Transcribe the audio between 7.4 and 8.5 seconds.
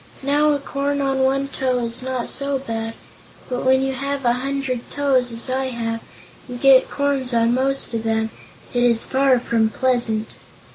most of them,